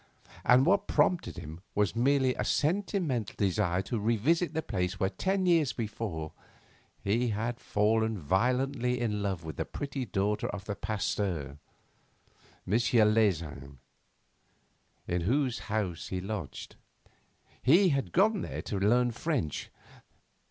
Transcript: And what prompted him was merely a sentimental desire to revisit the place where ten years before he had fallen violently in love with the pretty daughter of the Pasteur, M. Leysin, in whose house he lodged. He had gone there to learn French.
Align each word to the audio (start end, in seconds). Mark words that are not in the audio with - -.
And 0.43 0.65
what 0.65 0.87
prompted 0.87 1.37
him 1.37 1.61
was 1.75 1.95
merely 1.95 2.33
a 2.33 2.43
sentimental 2.43 3.35
desire 3.37 3.83
to 3.83 3.99
revisit 3.99 4.55
the 4.55 4.63
place 4.63 4.99
where 4.99 5.11
ten 5.11 5.45
years 5.45 5.73
before 5.73 6.31
he 7.03 7.27
had 7.27 7.59
fallen 7.59 8.17
violently 8.17 8.99
in 8.99 9.21
love 9.21 9.43
with 9.43 9.57
the 9.57 9.63
pretty 9.65 10.05
daughter 10.07 10.47
of 10.47 10.65
the 10.65 10.75
Pasteur, 10.75 11.59
M. 12.65 12.73
Leysin, 12.73 13.77
in 15.07 15.21
whose 15.21 15.59
house 15.69 16.07
he 16.07 16.19
lodged. 16.19 16.77
He 17.61 17.89
had 17.89 18.11
gone 18.11 18.41
there 18.41 18.63
to 18.63 18.79
learn 18.79 19.11
French. 19.11 19.69